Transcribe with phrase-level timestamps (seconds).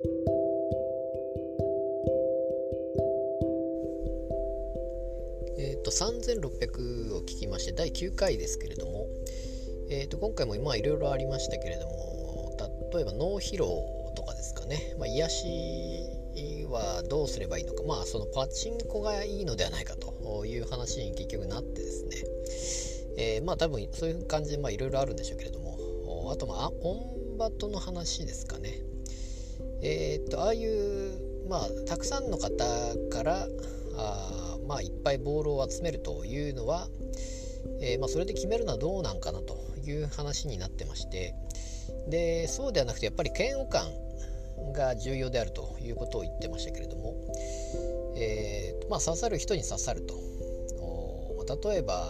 [0.00, 0.04] え
[5.76, 9.08] っ、と3600を聞きまして第9回ですけれども、
[9.90, 12.56] えー、と今回もまあいろいろありましたけれども
[12.94, 15.46] 例えば脳疲労とかですかね、まあ、癒し
[16.70, 17.82] はどうすればいいのか。
[17.82, 22.16] まあそのパチンコがいいのではないかという話に結局なってですね、
[23.18, 25.76] えー、まあ多分そういう感じでいろいろあるんでしょうけれども。
[26.30, 26.94] あとまあオ
[27.34, 28.87] ンバトの話ですかね。
[29.82, 32.64] えっ、とああいうまあたくさんの方
[33.10, 33.46] から
[33.96, 36.88] あまあいっぱいボールを集めるというのは、
[37.80, 41.34] えー、まあ、それで決めるのはどうなんかなという話になってまして
[42.08, 43.88] でそうではなくてやっぱり嫌悪感
[44.72, 47.14] が重要であるということを言ってましたけれども、
[48.16, 50.28] えーまあ、刺さる人に刺さると。
[51.48, 52.06] 例えば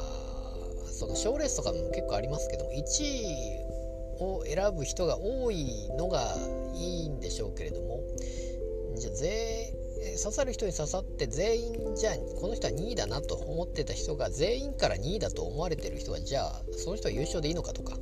[0.90, 3.77] その賞レースとかも結構ありますけども1位
[4.20, 6.36] を選ぶ人が多いのが
[6.74, 8.02] いいんでしょうけれども。
[8.96, 9.78] じゃあ全
[10.16, 17.96] 刺さる人に刺さって全員じゃあこの人は2位だなと思ってた人が全員から2位だと思われてる人はじゃあその人は優勝でいいのかとか、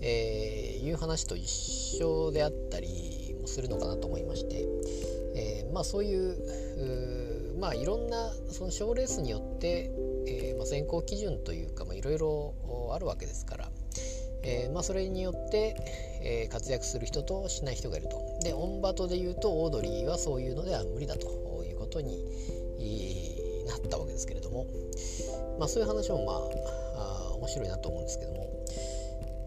[0.00, 1.48] えー、いう話と一
[2.02, 4.64] 緒であったりもするのかなと思いまして、
[5.36, 9.90] えー、まあそういうまあいろんなその賞レースによって、
[10.26, 12.54] えー、まあ、選考基準というかいろいろ
[12.94, 13.70] あるわけですから、
[14.42, 15.76] えまあ、それによって、
[16.22, 18.38] えー、活躍する人としない人がいると。
[18.42, 22.18] でオンバトで言うとオードリーはそういうのでは無理だということに
[23.66, 24.66] なったわけですけれども、
[25.58, 26.32] まあ、そういう話もま
[26.96, 28.48] ああ面白いなと思うんですけども。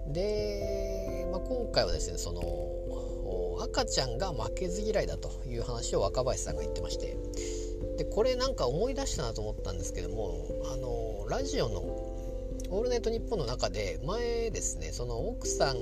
[0.08, 7.18] で、まあ、今回はですねその赤ちゃんが負けず嫌いだという話を若林さんが言ってまして。
[7.98, 12.11] でこれなんか思い出したなと思ったんですけどもあのラジオの
[12.72, 15.78] 「オールナイトニッポン」の中で前ですねその奥さん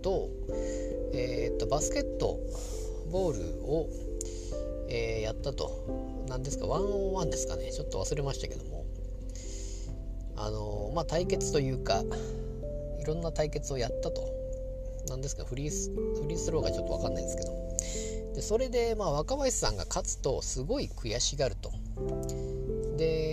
[0.00, 0.28] と,、
[1.12, 2.38] えー、とバスケット
[3.10, 3.88] ボールを、
[4.88, 5.72] えー、やったと。
[6.28, 7.72] 何ですかワンオンワンですかね。
[7.72, 8.84] ちょっと忘れましたけども。
[10.36, 12.04] あのまあ対決というか
[13.00, 14.22] いろんな対決をやったと。
[15.08, 17.52] 何ですかフリースフリースローがちょっと分かんないですけど。
[18.34, 21.72] でそれでまあ若林さんが勝つとすごい悔しがると。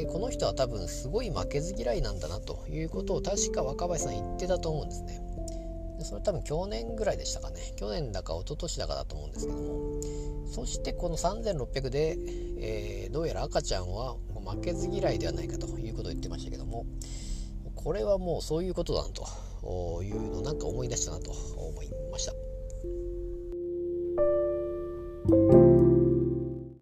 [0.05, 5.21] この人は多分すごい負けず嫌いなんだなということを確か若林さん言ってたと思うんですね。
[5.99, 7.73] でそれ多分去年ぐらいでしたかね。
[7.75, 10.01] 去年だか一昨年だかだと思うんですけども。
[10.47, 12.17] そしてこの3600で、
[12.59, 14.15] えー、どうやら赤ちゃんは
[14.45, 16.85] 負けず嫌いではないかということを言ってましたけども。
[17.85, 22.33] これはもうそういうことだなというのをなんか思い出したなと思いました。